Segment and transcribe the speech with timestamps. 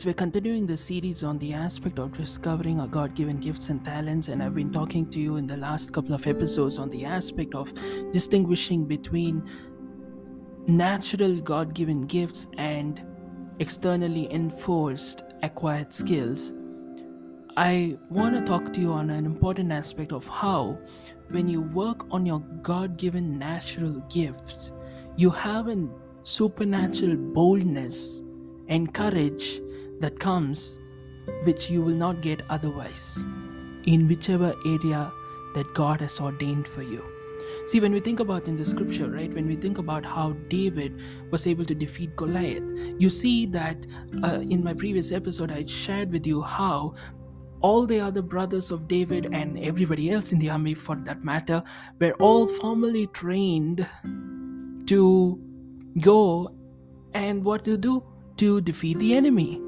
[0.00, 3.84] As we're continuing the series on the aspect of discovering our God given gifts and
[3.84, 7.04] talents, and I've been talking to you in the last couple of episodes on the
[7.04, 7.70] aspect of
[8.10, 9.46] distinguishing between
[10.66, 13.04] natural God given gifts and
[13.58, 16.54] externally enforced acquired skills,
[17.58, 20.78] I want to talk to you on an important aspect of how,
[21.28, 24.72] when you work on your God given natural gifts,
[25.18, 25.86] you have a
[26.22, 28.22] supernatural boldness
[28.68, 29.60] and courage
[30.00, 30.78] that comes
[31.44, 33.18] which you will not get otherwise
[33.84, 35.12] in whichever area
[35.54, 37.04] that God has ordained for you.
[37.66, 41.00] See, when we think about in the scripture, right, when we think about how David
[41.30, 43.86] was able to defeat Goliath, you see that
[44.22, 46.94] uh, in my previous episode, I shared with you how
[47.60, 51.62] all the other brothers of David and everybody else in the army, for that matter,
[52.00, 53.86] were all formally trained
[54.86, 55.40] to
[56.00, 56.48] go
[57.14, 58.02] and what to do
[58.38, 59.60] to defeat the enemy.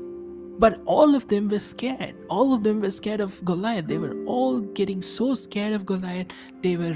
[0.63, 2.15] But all of them were scared.
[2.31, 3.89] All of them were scared of Goliath.
[3.89, 6.29] They were all getting so scared of Goliath.
[6.63, 6.95] They were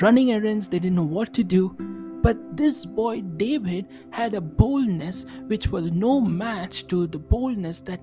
[0.00, 0.68] running errands.
[0.70, 1.76] They didn't know what to do.
[2.22, 8.00] But this boy, David, had a boldness which was no match to the boldness that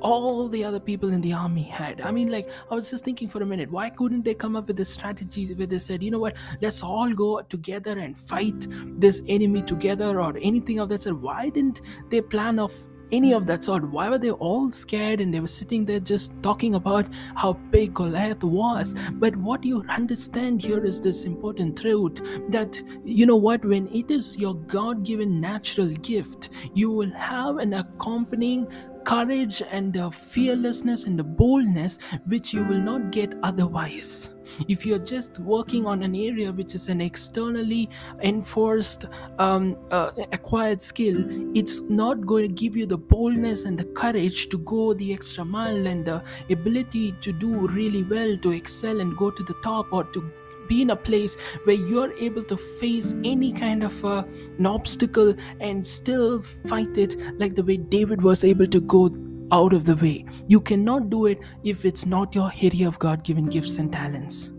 [0.00, 2.00] all the other people in the army had.
[2.00, 4.68] I mean, like, I was just thinking for a minute, why couldn't they come up
[4.68, 8.66] with the strategies where they said, you know what, let's all go together and fight
[8.98, 11.20] this enemy together or anything of that sort?
[11.20, 12.72] Why didn't they plan of
[13.14, 13.62] any of that hmm.
[13.62, 13.90] sort.
[13.90, 17.94] Why were they all scared and they were sitting there just talking about how big
[17.94, 18.94] Goliath was?
[19.12, 24.10] But what you understand here is this important truth that you know what, when it
[24.10, 28.66] is your God given natural gift, you will have an accompanying
[29.04, 34.30] courage and the fearlessness and the boldness which you will not get otherwise.
[34.68, 37.88] If you're just working on an area which is an externally
[38.22, 39.06] enforced,
[39.38, 41.16] um, uh, acquired skill,
[41.56, 45.44] it's not going to give you the boldness and the courage to go the extra
[45.44, 49.92] mile and the ability to do really well, to excel and go to the top
[49.92, 50.30] or to
[50.68, 54.24] be in a place where you're able to face any kind of uh,
[54.58, 59.10] an obstacle and still fight it like the way David was able to go
[59.52, 60.24] out of the way.
[60.48, 64.53] You cannot do it if it's not your area of God given gifts and talents.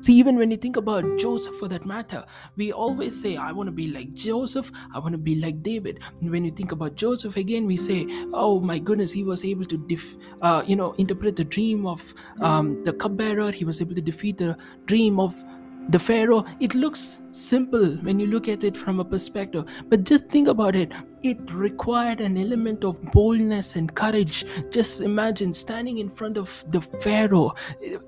[0.00, 2.24] See, even when you think about Joseph for that matter,
[2.56, 6.00] we always say, I want to be like Joseph, I want to be like David.
[6.20, 9.64] And when you think about Joseph again, we say, Oh my goodness, he was able
[9.66, 13.94] to def- uh, you know, interpret the dream of um, the cupbearer, he was able
[13.94, 14.56] to defeat the
[14.86, 15.42] dream of
[15.88, 20.28] the Pharaoh, it looks simple when you look at it from a perspective, but just
[20.28, 20.92] think about it.
[21.22, 24.46] It required an element of boldness and courage.
[24.70, 27.54] Just imagine standing in front of the Pharaoh.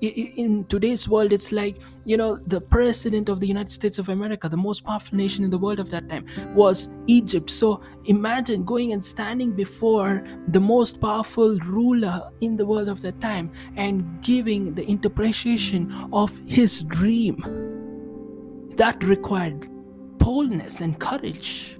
[0.01, 4.49] In today's world, it's like, you know, the president of the United States of America,
[4.49, 6.25] the most powerful nation in the world of that time,
[6.55, 7.51] was Egypt.
[7.51, 13.21] So imagine going and standing before the most powerful ruler in the world of that
[13.21, 17.37] time and giving the interpretation of his dream
[18.75, 19.67] that required
[20.17, 21.77] boldness and courage.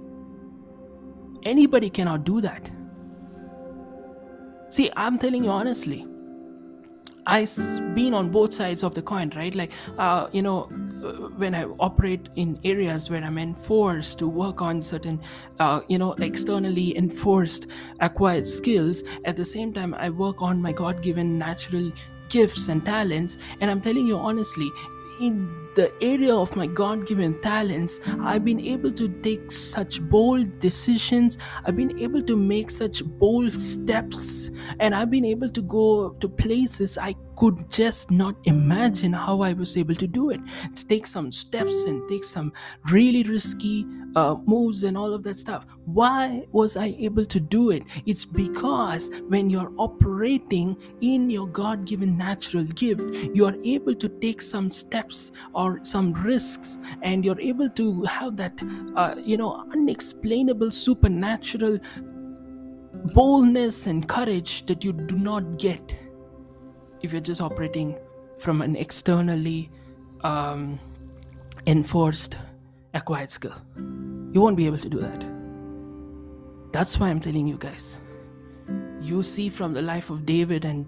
[1.44, 2.70] Anybody cannot do that.
[4.70, 6.06] See, I'm telling you honestly,
[7.26, 7.54] I've
[7.94, 9.54] been on both sides of the coin, right?
[9.54, 10.64] Like, uh, you know,
[11.02, 15.20] uh, when I operate in areas where I'm enforced to work on certain,
[15.58, 17.66] uh, you know, externally enforced
[18.00, 21.92] acquired skills, at the same time, I work on my God given natural
[22.28, 23.38] gifts and talents.
[23.60, 24.70] And I'm telling you honestly,
[25.20, 30.58] in the area of my God given talents, I've been able to take such bold
[30.60, 31.38] decisions.
[31.64, 36.28] I've been able to make such bold steps, and I've been able to go to
[36.28, 40.40] places I could just not imagine how I was able to do it.
[40.88, 42.52] Take some steps and take some
[42.90, 43.84] really risky
[44.16, 45.66] uh, moves and all of that stuff.
[45.84, 47.84] Why was I able to do it?
[48.06, 54.08] It's because when you're operating in your God given natural gift, you are able to
[54.08, 58.62] take some steps or some risks, and you're able to have that,
[58.96, 61.78] uh, you know, unexplainable supernatural
[63.12, 65.96] boldness and courage that you do not get
[67.02, 67.98] if you're just operating
[68.38, 69.70] from an externally
[70.22, 70.78] um,
[71.66, 72.38] enforced
[72.94, 73.54] acquired skill.
[74.34, 75.24] You won't be able to do that.
[76.72, 78.00] That's why I'm telling you guys.
[79.00, 80.86] You see from the life of David, and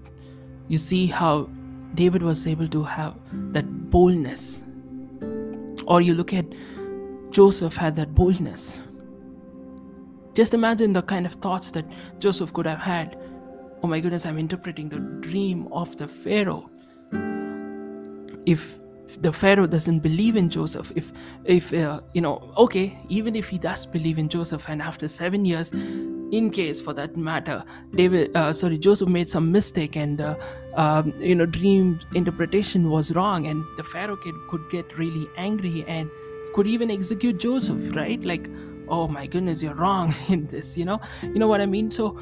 [0.67, 1.49] you see how
[1.95, 3.15] David was able to have
[3.53, 4.65] that boldness.
[5.87, 6.45] Or you look at
[7.31, 8.81] Joseph had that boldness.
[10.35, 11.87] Just imagine the kind of thoughts that
[12.19, 13.17] Joseph could have had.
[13.85, 16.69] Oh my goodness, I'm interpreting the dream of the Pharaoh.
[18.45, 18.81] If
[19.21, 21.13] the pharaoh doesn't believe in joseph if
[21.45, 25.45] if uh, you know okay even if he does believe in joseph and after 7
[25.45, 25.71] years
[26.33, 30.35] in case for that matter david uh, sorry joseph made some mistake and uh,
[30.75, 35.85] um, you know dream interpretation was wrong and the pharaoh kid could get really angry
[35.87, 36.11] and
[36.55, 38.25] could even execute joseph right?
[38.25, 38.49] Like
[38.89, 41.01] oh my goodness you're wrong in this you know?
[41.23, 41.91] You know what i mean?
[41.91, 42.19] So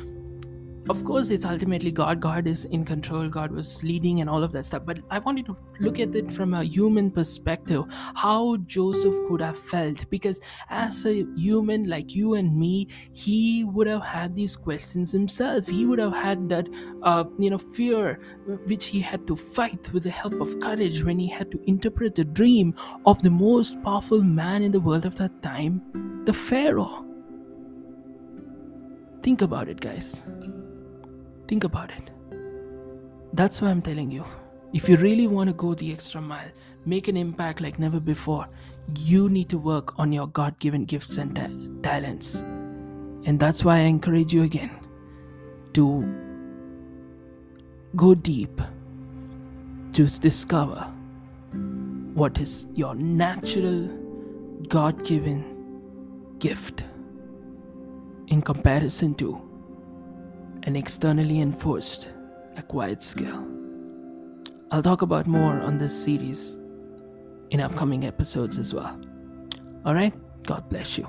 [0.91, 2.21] of course it's ultimately god.
[2.21, 3.29] God is in control.
[3.29, 4.83] God was leading and all of that stuff.
[4.85, 7.85] But i wanted to look at it from a human perspective
[8.15, 10.09] how joseph could have felt.
[10.11, 15.67] Because as a human like you and me he would have had these questions himself.
[15.67, 16.69] He would have had that
[17.03, 18.21] uh, you know fear
[18.67, 22.15] which he had to fight with the help of courage when he had to interpret
[22.15, 22.75] the dream
[23.07, 25.81] of the most powerful man in the world of that time
[26.27, 27.05] the pharaoh.
[29.23, 30.23] Think about it guys
[31.46, 32.11] Think about it.
[33.32, 34.25] That's why I'm telling you.
[34.73, 36.49] If you really want to go the extra mile,
[36.85, 38.49] make an impact like never before,
[38.99, 42.41] you need to work on your God given gifts and ta- talents.
[43.26, 44.70] And that's why I encourage you again
[45.75, 46.05] to
[47.96, 48.61] go deep,
[49.93, 50.91] to discover
[52.14, 53.88] what is your natural
[54.69, 55.44] God given
[56.38, 56.85] gift
[58.29, 59.41] in comparison to
[60.65, 62.09] an externally enforced
[62.57, 63.47] acquired skill.
[64.71, 66.59] I'll talk about more on this series
[67.51, 68.99] in upcoming episodes as well.
[69.87, 70.15] Alright?
[70.43, 71.09] God bless you.